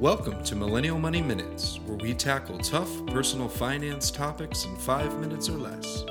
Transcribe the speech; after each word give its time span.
Welcome 0.00 0.42
to 0.44 0.56
Millennial 0.56 0.98
Money 0.98 1.20
Minutes, 1.20 1.78
where 1.84 1.98
we 1.98 2.14
tackle 2.14 2.56
tough 2.56 2.88
personal 3.08 3.50
finance 3.50 4.10
topics 4.10 4.64
in 4.64 4.74
five 4.76 5.18
minutes 5.18 5.50
or 5.50 5.58
less. 5.58 6.06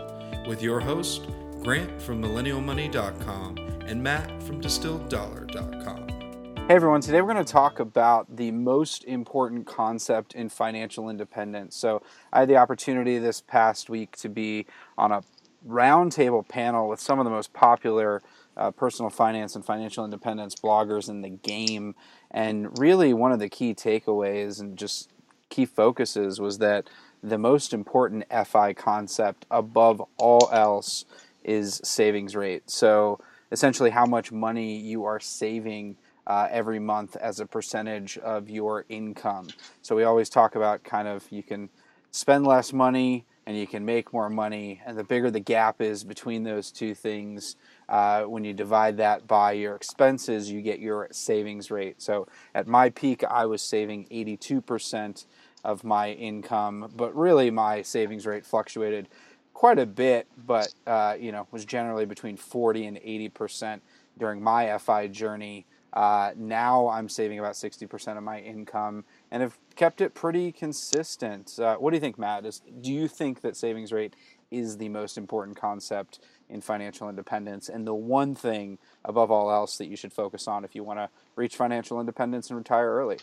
With 0.47 0.61
your 0.61 0.79
host, 0.79 1.27
Grant 1.63 1.99
from 1.99 2.21
MillennialMoney.com 2.21 3.57
and 3.87 4.03
Matt 4.03 4.43
from 4.43 4.61
DistilledDollar.com. 4.61 6.67
Hey 6.67 6.75
everyone, 6.75 7.01
today 7.01 7.23
we're 7.23 7.33
going 7.33 7.43
to 7.43 7.51
talk 7.51 7.79
about 7.79 8.37
the 8.37 8.51
most 8.51 9.05
important 9.05 9.65
concept 9.65 10.35
in 10.35 10.49
financial 10.49 11.09
independence. 11.09 11.75
So, 11.75 12.03
I 12.31 12.41
had 12.41 12.47
the 12.47 12.57
opportunity 12.57 13.17
this 13.17 13.41
past 13.41 13.89
week 13.89 14.15
to 14.17 14.29
be 14.29 14.67
on 14.99 15.11
a 15.11 15.23
roundtable 15.67 16.47
panel 16.47 16.87
with 16.87 16.99
some 16.99 17.17
of 17.17 17.25
the 17.25 17.31
most 17.31 17.53
popular 17.53 18.21
uh, 18.59 18.71
personal 18.71 19.09
finance 19.09 19.55
and 19.55 19.65
financial 19.65 20.03
independence 20.03 20.53
bloggers 20.55 21.09
in 21.09 21.21
the 21.21 21.29
game. 21.29 21.95
And 22.29 22.77
really, 22.77 23.13
one 23.13 23.31
of 23.31 23.39
the 23.39 23.49
key 23.49 23.73
takeaways 23.73 24.59
and 24.59 24.77
just 24.77 25.09
key 25.49 25.65
focuses 25.65 26.39
was 26.39 26.57
that 26.59 26.89
the 27.23 27.37
most 27.37 27.73
important 27.73 28.25
FI 28.45 28.73
concept 28.73 29.45
above 29.49 30.03
all 30.17 30.49
else 30.51 31.05
is 31.43 31.81
savings 31.83 32.35
rate. 32.35 32.69
So, 32.69 33.19
essentially, 33.51 33.89
how 33.89 34.05
much 34.05 34.31
money 34.31 34.77
you 34.77 35.05
are 35.05 35.19
saving 35.19 35.95
uh, 36.27 36.47
every 36.51 36.79
month 36.79 37.15
as 37.15 37.39
a 37.39 37.45
percentage 37.45 38.17
of 38.19 38.49
your 38.49 38.85
income. 38.87 39.47
So 39.81 39.95
we 39.95 40.03
always 40.03 40.29
talk 40.29 40.55
about 40.55 40.83
kind 40.83 41.07
of 41.07 41.25
you 41.31 41.41
can 41.41 41.69
spend 42.11 42.45
less 42.45 42.71
money 42.71 43.25
and 43.49 43.57
you 43.57 43.65
can 43.65 43.83
make 43.83 44.13
more 44.13 44.29
money, 44.29 44.79
and 44.85 44.95
the 44.95 45.03
bigger 45.03 45.31
the 45.31 45.39
gap 45.39 45.81
is 45.81 46.03
between 46.03 46.43
those 46.43 46.71
two 46.71 46.93
things, 46.93 47.55
uh, 47.89 48.21
when 48.21 48.43
you 48.43 48.53
divide 48.53 48.97
that 48.97 49.25
by 49.25 49.53
your 49.53 49.73
expenses, 49.75 50.51
you 50.51 50.61
get 50.61 50.79
your 50.79 51.07
savings 51.11 51.71
rate. 51.71 51.99
So 51.99 52.27
at 52.53 52.67
my 52.67 52.91
peak, 52.91 53.23
I 53.23 53.47
was 53.47 53.63
saving 53.63 54.05
82% 54.11 55.25
of 55.63 55.83
my 55.83 56.11
income, 56.11 56.91
but 56.95 57.15
really 57.15 57.49
my 57.49 57.81
savings 57.81 58.27
rate 58.27 58.45
fluctuated 58.45 59.09
quite 59.55 59.79
a 59.79 59.87
bit, 59.87 60.27
but 60.45 60.71
uh, 60.85 61.15
you 61.19 61.31
know 61.31 61.47
was 61.49 61.65
generally 61.65 62.05
between 62.05 62.37
40 62.37 62.85
and 62.85 62.97
80% 62.97 63.79
during 64.19 64.43
my 64.43 64.77
FI 64.77 65.07
journey. 65.07 65.65
Uh, 65.91 66.33
now 66.37 66.87
I'm 66.87 67.09
saving 67.09 67.39
about 67.39 67.53
60% 67.53 68.15
of 68.15 68.23
my 68.23 68.41
income 68.41 69.05
and 69.31 69.41
have 69.41 69.57
kept 69.75 70.01
it 70.01 70.13
pretty 70.13 70.51
consistent. 70.51 71.57
Uh, 71.59 71.75
what 71.75 71.91
do 71.91 71.97
you 71.97 72.01
think, 72.01 72.17
Matt? 72.17 72.45
Is, 72.45 72.61
do 72.81 72.91
you 72.91 73.07
think 73.07 73.41
that 73.41 73.55
savings 73.55 73.91
rate 73.91 74.15
is 74.51 74.77
the 74.77 74.89
most 74.89 75.17
important 75.17 75.57
concept 75.57 76.19
in 76.49 76.61
financial 76.61 77.09
independence 77.09 77.69
and 77.69 77.85
the 77.85 77.93
one 77.93 78.33
thing 78.33 78.79
above 79.05 79.29
all 79.29 79.51
else 79.51 79.77
that 79.77 79.85
you 79.85 79.95
should 79.95 80.11
focus 80.11 80.47
on 80.47 80.65
if 80.65 80.73
you 80.73 80.83
want 80.83 80.99
to 80.99 81.09
reach 81.35 81.55
financial 81.55 81.99
independence 81.99 82.49
and 82.49 82.57
retire 82.57 82.91
early? 82.91 83.17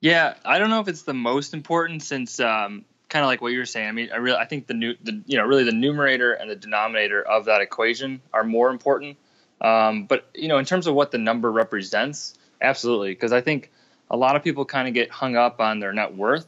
Yeah, 0.00 0.34
I 0.44 0.58
don't 0.58 0.70
know 0.70 0.80
if 0.80 0.88
it's 0.88 1.02
the 1.02 1.14
most 1.14 1.54
important 1.54 2.02
since 2.02 2.40
um, 2.40 2.84
kind 3.08 3.24
of 3.24 3.28
like 3.28 3.42
what 3.42 3.52
you 3.52 3.58
were 3.58 3.66
saying. 3.66 3.88
I 3.88 3.92
mean, 3.92 4.10
I 4.12 4.16
really 4.16 4.38
I 4.38 4.46
think 4.46 4.66
the 4.66 4.74
new 4.74 4.94
the 5.02 5.22
you 5.26 5.36
know 5.38 5.44
really 5.44 5.64
the 5.64 5.72
numerator 5.72 6.32
and 6.32 6.50
the 6.50 6.56
denominator 6.56 7.22
of 7.22 7.46
that 7.46 7.60
equation 7.60 8.20
are 8.32 8.44
more 8.44 8.70
important 8.70 9.16
um, 9.60 10.04
but 10.04 10.28
you 10.34 10.48
know, 10.48 10.58
in 10.58 10.64
terms 10.64 10.86
of 10.86 10.94
what 10.94 11.10
the 11.10 11.18
number 11.18 11.50
represents, 11.50 12.34
absolutely, 12.60 13.10
because 13.10 13.32
I 13.32 13.40
think 13.40 13.70
a 14.10 14.16
lot 14.16 14.36
of 14.36 14.44
people 14.44 14.64
kind 14.64 14.88
of 14.88 14.94
get 14.94 15.10
hung 15.10 15.36
up 15.36 15.60
on 15.60 15.80
their 15.80 15.92
net 15.92 16.14
worth, 16.14 16.46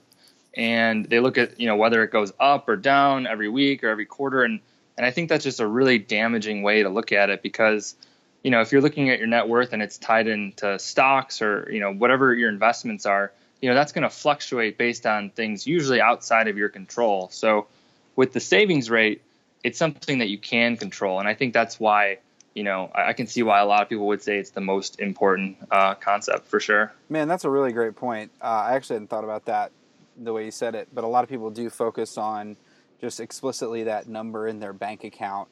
and 0.54 1.04
they 1.06 1.20
look 1.20 1.38
at 1.38 1.58
you 1.60 1.66
know 1.66 1.76
whether 1.76 2.02
it 2.02 2.10
goes 2.10 2.32
up 2.38 2.68
or 2.68 2.76
down 2.76 3.26
every 3.26 3.48
week 3.48 3.84
or 3.84 3.88
every 3.88 4.06
quarter, 4.06 4.42
and 4.42 4.60
and 4.96 5.04
I 5.04 5.10
think 5.10 5.28
that's 5.28 5.44
just 5.44 5.60
a 5.60 5.66
really 5.66 5.98
damaging 5.98 6.62
way 6.62 6.82
to 6.82 6.88
look 6.88 7.12
at 7.12 7.30
it 7.30 7.42
because 7.42 7.94
you 8.42 8.50
know 8.50 8.60
if 8.60 8.72
you're 8.72 8.82
looking 8.82 9.10
at 9.10 9.18
your 9.18 9.28
net 9.28 9.48
worth 9.48 9.72
and 9.72 9.82
it's 9.82 9.98
tied 9.98 10.28
into 10.28 10.78
stocks 10.78 11.42
or 11.42 11.68
you 11.70 11.80
know 11.80 11.92
whatever 11.92 12.34
your 12.34 12.48
investments 12.48 13.06
are, 13.06 13.32
you 13.60 13.68
know 13.68 13.74
that's 13.74 13.92
going 13.92 14.02
to 14.02 14.10
fluctuate 14.10 14.78
based 14.78 15.06
on 15.06 15.30
things 15.30 15.66
usually 15.66 16.00
outside 16.00 16.48
of 16.48 16.56
your 16.56 16.68
control. 16.68 17.28
So 17.30 17.66
with 18.14 18.32
the 18.32 18.40
savings 18.40 18.88
rate, 18.88 19.22
it's 19.62 19.78
something 19.78 20.18
that 20.18 20.28
you 20.28 20.38
can 20.38 20.76
control, 20.76 21.20
and 21.20 21.28
I 21.28 21.34
think 21.34 21.52
that's 21.52 21.80
why 21.80 22.18
you 22.56 22.62
know, 22.62 22.90
I, 22.94 23.12
can 23.12 23.26
see 23.26 23.42
why 23.42 23.60
a 23.60 23.66
lot 23.66 23.82
of 23.82 23.88
people 23.90 24.06
would 24.06 24.22
say 24.22 24.38
it's 24.38 24.50
the 24.50 24.62
most 24.62 24.98
important 24.98 25.58
uh, 25.70 25.94
concept 25.94 26.46
for 26.46 26.58
sure. 26.58 26.90
Man, 27.10 27.28
that's 27.28 27.44
a 27.44 27.50
really 27.50 27.70
great 27.70 27.96
point. 27.96 28.32
Uh, 28.40 28.46
I 28.46 28.74
actually 28.74 28.94
hadn't 28.94 29.08
thought 29.08 29.24
about 29.24 29.44
that 29.44 29.72
the 30.16 30.32
way 30.32 30.46
you 30.46 30.50
said 30.50 30.74
it, 30.74 30.88
but 30.94 31.04
a 31.04 31.06
lot 31.06 31.22
of 31.22 31.28
people 31.28 31.50
do 31.50 31.68
focus 31.68 32.16
on 32.16 32.56
just 32.98 33.20
explicitly 33.20 33.84
that 33.84 34.08
number 34.08 34.48
in 34.48 34.58
their 34.58 34.72
bank 34.72 35.04
account. 35.04 35.48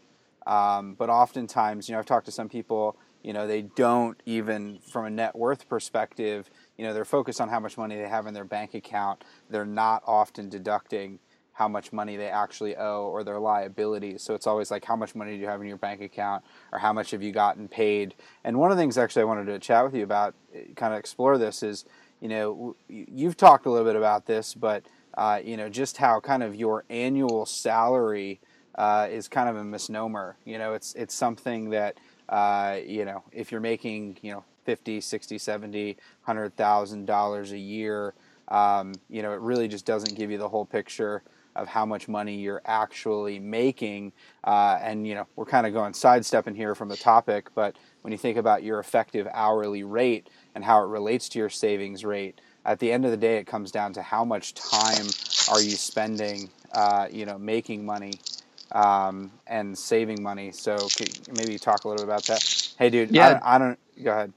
Um, 0.46 0.94
but 0.94 1.10
oftentimes, 1.10 1.90
you 1.90 1.92
know, 1.92 1.98
I've 1.98 2.06
talked 2.06 2.24
to 2.24 2.32
some 2.32 2.48
people, 2.48 2.96
you 3.22 3.34
know, 3.34 3.46
they 3.46 3.60
don't 3.60 4.18
even, 4.24 4.78
from 4.78 5.04
a 5.04 5.10
net 5.10 5.36
worth 5.36 5.68
perspective, 5.68 6.48
you 6.78 6.86
know, 6.86 6.94
they're 6.94 7.04
focused 7.04 7.38
on 7.38 7.50
how 7.50 7.60
much 7.60 7.76
money 7.76 7.96
they 7.96 8.08
have 8.08 8.26
in 8.26 8.32
their 8.32 8.44
bank 8.44 8.72
account. 8.72 9.24
They're 9.50 9.66
not 9.66 10.02
often 10.06 10.48
deducting 10.48 11.18
how 11.54 11.68
much 11.68 11.92
money 11.92 12.16
they 12.16 12.28
actually 12.28 12.76
owe 12.76 13.06
or 13.06 13.24
their 13.24 13.38
liabilities. 13.38 14.22
So 14.22 14.34
it's 14.34 14.46
always 14.46 14.70
like 14.70 14.84
how 14.84 14.96
much 14.96 15.14
money 15.14 15.32
do 15.34 15.38
you 15.38 15.46
have 15.46 15.60
in 15.60 15.66
your 15.66 15.76
bank 15.76 16.02
account 16.02 16.44
or 16.72 16.78
how 16.78 16.92
much 16.92 17.12
have 17.12 17.22
you 17.22 17.32
gotten 17.32 17.68
paid. 17.68 18.14
And 18.42 18.58
one 18.58 18.70
of 18.70 18.76
the 18.76 18.82
things 18.82 18.98
actually 18.98 19.22
I 19.22 19.26
wanted 19.26 19.46
to 19.46 19.58
chat 19.58 19.84
with 19.84 19.94
you 19.94 20.02
about, 20.02 20.34
eh, 20.54 20.64
kind 20.74 20.92
of 20.92 20.98
explore 20.98 21.38
this 21.38 21.62
is, 21.62 21.84
you 22.20 22.28
know, 22.28 22.76
you've 22.88 23.36
talked 23.36 23.66
a 23.66 23.70
little 23.70 23.86
bit 23.86 23.96
about 23.96 24.26
this, 24.26 24.54
but 24.54 24.84
uh, 25.16 25.40
you 25.42 25.56
know, 25.56 25.68
just 25.68 25.96
how 25.98 26.20
kind 26.20 26.42
of 26.42 26.54
your 26.54 26.84
annual 26.90 27.46
salary 27.46 28.40
uh, 28.74 29.06
is 29.10 29.28
kind 29.28 29.48
of 29.48 29.56
a 29.56 29.64
misnomer. 29.64 30.36
You 30.44 30.58
know, 30.58 30.74
it's 30.74 30.94
it's 30.94 31.14
something 31.14 31.70
that 31.70 31.98
uh, 32.28 32.78
you 32.84 33.04
know, 33.04 33.22
if 33.32 33.52
you're 33.52 33.60
making, 33.60 34.18
you 34.22 34.32
know, 34.32 34.44
50, 34.64 35.00
60, 35.00 35.38
70, 35.38 35.96
100,000 36.24 37.04
dollars 37.04 37.52
a 37.52 37.58
year, 37.58 38.14
um, 38.48 38.94
you 39.08 39.22
know, 39.22 39.32
it 39.32 39.40
really 39.40 39.68
just 39.68 39.84
doesn't 39.84 40.16
give 40.16 40.30
you 40.30 40.38
the 40.38 40.48
whole 40.48 40.64
picture 40.64 41.22
of 41.56 41.68
how 41.68 41.86
much 41.86 42.08
money 42.08 42.36
you're 42.36 42.62
actually 42.64 43.38
making. 43.38 44.12
Uh, 44.44 44.78
and 44.82 45.06
you 45.06 45.14
know, 45.14 45.26
we're 45.36 45.44
kind 45.44 45.66
of 45.66 45.72
going 45.72 45.94
sidestepping 45.94 46.54
here 46.54 46.74
from 46.74 46.88
the 46.88 46.96
topic, 46.96 47.48
but 47.54 47.76
when 48.02 48.12
you 48.12 48.18
think 48.18 48.36
about 48.36 48.62
your 48.62 48.78
effective 48.80 49.26
hourly 49.32 49.82
rate 49.82 50.28
and 50.54 50.64
how 50.64 50.82
it 50.82 50.86
relates 50.86 51.28
to 51.30 51.38
your 51.38 51.50
savings 51.50 52.04
rate, 52.04 52.40
at 52.66 52.78
the 52.78 52.90
end 52.90 53.04
of 53.04 53.10
the 53.10 53.16
day, 53.16 53.36
it 53.36 53.46
comes 53.46 53.70
down 53.70 53.92
to 53.92 54.02
how 54.02 54.24
much 54.24 54.54
time 54.54 55.06
are 55.50 55.60
you 55.60 55.76
spending, 55.76 56.50
uh, 56.72 57.06
you 57.10 57.26
know, 57.26 57.38
making 57.38 57.84
money 57.84 58.14
um, 58.72 59.30
and 59.46 59.76
saving 59.76 60.22
money. 60.22 60.50
So 60.52 60.76
maybe 61.36 61.58
talk 61.58 61.84
a 61.84 61.88
little 61.88 62.04
bit 62.04 62.10
about 62.10 62.24
that. 62.24 62.72
Hey, 62.78 62.90
dude, 62.90 63.10
yeah. 63.10 63.40
I, 63.42 63.56
I 63.56 63.58
don't. 63.58 63.78
Go 64.02 64.10
ahead. 64.10 64.32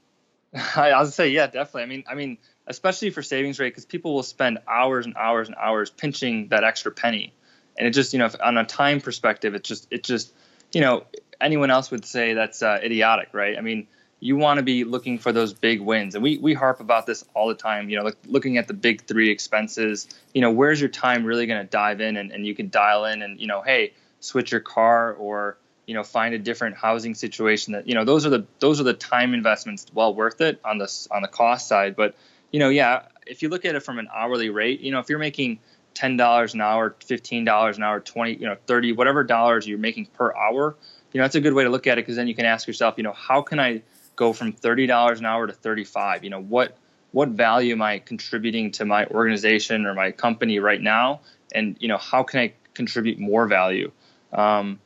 I'll 0.76 1.06
say, 1.06 1.28
yeah, 1.30 1.46
definitely. 1.46 1.82
I 1.82 1.86
mean, 1.86 2.04
I 2.10 2.14
mean, 2.14 2.38
especially 2.68 3.10
for 3.10 3.22
savings 3.22 3.58
rate, 3.58 3.70
because 3.70 3.84
people 3.84 4.14
will 4.14 4.22
spend 4.22 4.58
hours 4.68 5.06
and 5.06 5.16
hours 5.16 5.48
and 5.48 5.56
hours 5.56 5.90
pinching 5.90 6.48
that 6.48 6.64
extra 6.64 6.92
penny, 6.92 7.32
and 7.76 7.86
it 7.86 7.90
just, 7.90 8.12
you 8.12 8.18
know, 8.18 8.30
on 8.42 8.56
a 8.56 8.64
time 8.64 9.00
perspective, 9.00 9.54
it's 9.54 9.68
just, 9.68 9.88
it 9.90 10.04
just, 10.04 10.32
you 10.72 10.80
know, 10.80 11.04
anyone 11.40 11.70
else 11.70 11.90
would 11.90 12.04
say 12.04 12.34
that's 12.34 12.62
uh, 12.62 12.78
idiotic, 12.82 13.30
right? 13.32 13.56
I 13.58 13.60
mean, 13.60 13.86
you 14.20 14.36
want 14.36 14.58
to 14.58 14.62
be 14.62 14.84
looking 14.84 15.18
for 15.18 15.32
those 15.32 15.52
big 15.52 15.80
wins, 15.80 16.14
and 16.14 16.22
we 16.22 16.38
we 16.38 16.54
harp 16.54 16.80
about 16.80 17.06
this 17.06 17.24
all 17.34 17.48
the 17.48 17.54
time. 17.54 17.88
You 17.88 17.98
know, 17.98 18.04
look, 18.04 18.18
looking 18.26 18.58
at 18.58 18.66
the 18.66 18.74
big 18.74 19.02
three 19.02 19.30
expenses. 19.30 20.08
You 20.34 20.40
know, 20.40 20.50
where's 20.50 20.80
your 20.80 20.90
time 20.90 21.24
really 21.24 21.46
going 21.46 21.60
to 21.60 21.70
dive 21.70 22.00
in, 22.00 22.16
and, 22.16 22.32
and 22.32 22.46
you 22.46 22.54
can 22.54 22.68
dial 22.68 23.04
in, 23.04 23.22
and 23.22 23.40
you 23.40 23.46
know, 23.46 23.62
hey, 23.62 23.92
switch 24.20 24.50
your 24.50 24.60
car 24.60 25.12
or 25.14 25.56
you 25.86 25.94
know 25.94 26.02
find 26.02 26.34
a 26.34 26.38
different 26.38 26.76
housing 26.76 27.14
situation 27.14 27.72
that 27.72 27.88
you 27.88 27.94
know 27.94 28.04
those 28.04 28.26
are 28.26 28.30
the 28.30 28.44
those 28.58 28.80
are 28.80 28.84
the 28.84 28.92
time 28.92 29.34
investments 29.34 29.86
well 29.94 30.14
worth 30.14 30.40
it 30.40 30.60
on 30.64 30.78
the 30.78 31.08
on 31.10 31.22
the 31.22 31.28
cost 31.28 31.66
side 31.66 31.96
but 31.96 32.14
you 32.50 32.58
know, 32.58 32.68
yeah, 32.68 33.02
if 33.26 33.42
you 33.42 33.48
look 33.48 33.64
at 33.64 33.74
it 33.74 33.80
from 33.80 33.98
an 33.98 34.08
hourly 34.14 34.50
rate, 34.50 34.80
you 34.80 34.90
know, 34.90 35.00
if 35.00 35.08
you're 35.08 35.18
making 35.18 35.58
ten 35.94 36.16
dollars 36.16 36.54
an 36.54 36.60
hour, 36.60 36.96
fifteen 37.04 37.44
dollars 37.44 37.76
an 37.76 37.82
hour, 37.82 38.00
twenty, 38.00 38.34
you 38.34 38.46
know, 38.46 38.56
thirty, 38.66 38.92
whatever 38.92 39.24
dollars 39.24 39.66
you're 39.66 39.78
making 39.78 40.06
per 40.06 40.34
hour, 40.34 40.76
you 41.12 41.18
know, 41.18 41.24
that's 41.24 41.34
a 41.34 41.40
good 41.40 41.54
way 41.54 41.64
to 41.64 41.70
look 41.70 41.86
at 41.86 41.98
it 41.98 42.02
because 42.02 42.16
then 42.16 42.28
you 42.28 42.34
can 42.34 42.46
ask 42.46 42.66
yourself, 42.66 42.94
you 42.96 43.02
know, 43.02 43.12
how 43.12 43.42
can 43.42 43.60
I 43.60 43.82
go 44.16 44.32
from 44.32 44.52
thirty 44.52 44.86
dollars 44.86 45.20
an 45.20 45.26
hour 45.26 45.46
to 45.46 45.52
thirty-five? 45.52 46.24
You 46.24 46.30
know, 46.30 46.40
what 46.42 46.76
what 47.12 47.30
value 47.30 47.72
am 47.72 47.82
I 47.82 47.98
contributing 47.98 48.72
to 48.72 48.84
my 48.84 49.06
organization 49.06 49.86
or 49.86 49.94
my 49.94 50.12
company 50.12 50.58
right 50.58 50.80
now? 50.80 51.20
And 51.54 51.76
you 51.80 51.88
know, 51.88 51.98
how 51.98 52.22
can 52.22 52.40
I 52.40 52.52
contribute 52.74 53.18
more 53.18 53.46
value? 53.46 53.90
Um, 54.32 54.78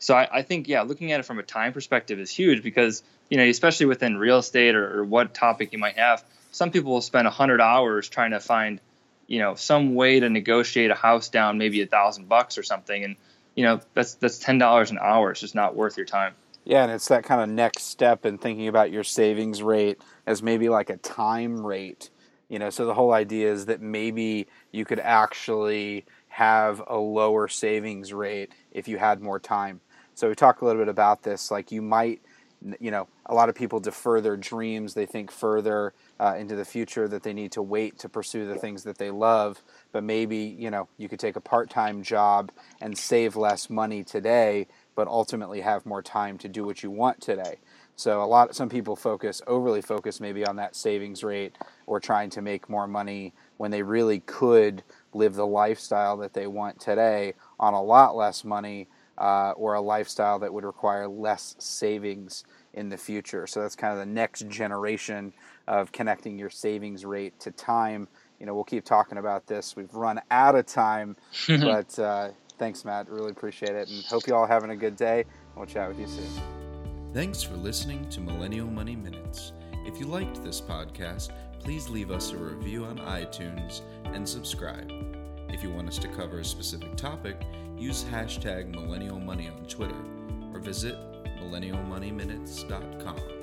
so 0.00 0.14
I, 0.14 0.28
I, 0.30 0.42
think, 0.42 0.68
yeah, 0.68 0.82
looking 0.82 1.12
at 1.12 1.20
it 1.20 1.24
from 1.24 1.38
a 1.38 1.42
time 1.42 1.72
perspective 1.72 2.18
is 2.20 2.30
huge 2.30 2.62
because 2.62 3.02
you 3.30 3.36
know, 3.36 3.44
especially 3.44 3.86
within 3.86 4.16
real 4.16 4.38
estate 4.38 4.74
or, 4.74 5.00
or 5.00 5.04
what 5.04 5.34
topic 5.34 5.72
you 5.72 5.78
might 5.78 5.98
have 5.98 6.24
some 6.50 6.70
people 6.70 6.92
will 6.92 7.00
spend 7.00 7.26
100 7.26 7.60
hours 7.60 8.08
trying 8.08 8.32
to 8.32 8.40
find 8.40 8.80
you 9.28 9.38
know 9.38 9.54
some 9.54 9.94
way 9.94 10.18
to 10.18 10.28
negotiate 10.28 10.90
a 10.90 10.94
house 10.94 11.28
down 11.28 11.58
maybe 11.58 11.82
a 11.82 11.86
thousand 11.86 12.28
bucks 12.28 12.58
or 12.58 12.64
something. 12.64 13.04
And 13.04 13.16
you 13.54 13.64
know 13.64 13.80
that's 13.94 14.14
that's 14.14 14.38
ten 14.38 14.58
dollars 14.58 14.90
an 14.90 14.98
hour. 15.00 15.30
It's 15.30 15.40
just 15.40 15.54
not 15.54 15.76
worth 15.76 15.96
your 15.96 16.06
time. 16.06 16.34
Yeah 16.64 16.82
and 16.82 16.92
it's 16.92 17.08
that 17.08 17.24
kind 17.24 17.40
of 17.40 17.48
next 17.48 17.84
step 17.84 18.26
in 18.26 18.38
thinking 18.38 18.68
about 18.68 18.90
your 18.90 19.04
savings 19.04 19.62
rate 19.62 20.00
as 20.26 20.42
maybe 20.42 20.68
like 20.68 20.90
a 20.90 20.96
time 20.96 21.64
rate. 21.64 22.10
You 22.48 22.58
know 22.58 22.70
so 22.70 22.86
the 22.86 22.94
whole 22.94 23.12
idea 23.12 23.52
is 23.52 23.66
that 23.66 23.80
maybe 23.80 24.48
you 24.72 24.84
could 24.84 25.00
actually 25.00 26.06
have 26.28 26.82
a 26.86 26.96
lower 26.96 27.48
savings 27.48 28.12
rate 28.12 28.52
if 28.72 28.88
you 28.88 28.96
had 28.98 29.20
more 29.20 29.38
time. 29.38 29.80
So 30.14 30.28
we 30.28 30.34
talked 30.34 30.62
a 30.62 30.64
little 30.64 30.80
bit 30.80 30.88
about 30.88 31.22
this. 31.22 31.50
Like 31.50 31.70
you 31.70 31.82
might 31.82 32.22
you 32.80 32.90
know, 32.90 33.08
a 33.26 33.34
lot 33.34 33.48
of 33.48 33.54
people 33.54 33.80
defer 33.80 34.20
their 34.20 34.36
dreams. 34.36 34.94
They 34.94 35.06
think 35.06 35.30
further 35.30 35.94
uh, 36.18 36.34
into 36.38 36.56
the 36.56 36.64
future 36.64 37.06
that 37.08 37.22
they 37.22 37.32
need 37.32 37.52
to 37.52 37.62
wait 37.62 37.98
to 38.00 38.08
pursue 38.08 38.46
the 38.46 38.56
things 38.56 38.82
that 38.84 38.98
they 38.98 39.10
love. 39.10 39.62
But 39.92 40.04
maybe, 40.04 40.56
you 40.58 40.70
know, 40.70 40.88
you 40.96 41.08
could 41.08 41.20
take 41.20 41.36
a 41.36 41.40
part 41.40 41.70
time 41.70 42.02
job 42.02 42.50
and 42.80 42.96
save 42.96 43.36
less 43.36 43.70
money 43.70 44.02
today, 44.02 44.66
but 44.96 45.06
ultimately 45.06 45.60
have 45.60 45.86
more 45.86 46.02
time 46.02 46.38
to 46.38 46.48
do 46.48 46.64
what 46.64 46.82
you 46.82 46.90
want 46.90 47.20
today. 47.20 47.58
So 47.96 48.22
a 48.22 48.26
lot, 48.26 48.54
some 48.54 48.68
people 48.68 48.94
focus 48.94 49.42
overly 49.48 49.82
focus 49.82 50.20
maybe 50.20 50.46
on 50.46 50.56
that 50.56 50.76
savings 50.76 51.24
rate 51.24 51.56
or 51.86 51.98
trying 51.98 52.30
to 52.30 52.42
make 52.42 52.68
more 52.68 52.86
money 52.86 53.34
when 53.56 53.72
they 53.72 53.82
really 53.82 54.20
could 54.20 54.84
live 55.12 55.34
the 55.34 55.46
lifestyle 55.46 56.16
that 56.18 56.32
they 56.32 56.46
want 56.46 56.78
today 56.78 57.34
on 57.58 57.74
a 57.74 57.82
lot 57.82 58.14
less 58.14 58.44
money 58.44 58.86
uh, 59.18 59.52
or 59.56 59.74
a 59.74 59.80
lifestyle 59.80 60.38
that 60.38 60.52
would 60.52 60.64
require 60.64 61.06
less 61.08 61.56
savings 61.58 62.44
in 62.74 62.88
the 62.88 62.96
future. 62.96 63.46
So 63.46 63.60
that's 63.60 63.76
kind 63.76 63.92
of 63.92 63.98
the 63.98 64.06
next 64.06 64.48
generation 64.48 65.32
of 65.66 65.92
connecting 65.92 66.38
your 66.38 66.50
savings 66.50 67.04
rate 67.04 67.38
to 67.40 67.50
time. 67.50 68.08
You 68.38 68.46
know, 68.46 68.54
we'll 68.54 68.64
keep 68.64 68.84
talking 68.84 69.18
about 69.18 69.46
this. 69.46 69.74
We've 69.74 69.92
run 69.92 70.20
out 70.30 70.54
of 70.54 70.66
time, 70.66 71.16
but 71.48 71.98
uh, 71.98 72.30
thanks, 72.58 72.84
Matt. 72.84 73.10
Really 73.10 73.32
appreciate 73.32 73.74
it, 73.74 73.88
and 73.88 74.04
hope 74.04 74.26
you 74.26 74.34
all 74.34 74.46
having 74.46 74.70
a 74.70 74.76
good 74.76 74.96
day. 74.96 75.24
We'll 75.56 75.66
chat 75.66 75.88
with 75.88 75.98
you 75.98 76.06
soon. 76.06 76.28
Thanks 77.12 77.42
for 77.42 77.54
listening 77.54 78.08
to 78.10 78.20
Millennial 78.20 78.68
Money 78.68 78.94
Minutes. 78.94 79.52
If 79.86 79.98
you 79.98 80.06
liked 80.06 80.44
this 80.44 80.60
podcast, 80.60 81.30
please 81.58 81.88
leave 81.88 82.10
us 82.10 82.32
a 82.32 82.36
review 82.36 82.84
on 82.84 82.98
iTunes 82.98 83.80
and 84.04 84.28
subscribe. 84.28 85.07
If 85.50 85.62
you 85.62 85.70
want 85.70 85.88
us 85.88 85.98
to 85.98 86.08
cover 86.08 86.40
a 86.40 86.44
specific 86.44 86.96
topic, 86.96 87.40
use 87.76 88.04
hashtag 88.04 88.68
millennial 88.70 89.18
money 89.18 89.48
on 89.48 89.64
Twitter 89.66 89.96
or 90.52 90.60
visit 90.60 90.96
millennialmoneyminutes.com. 91.40 93.37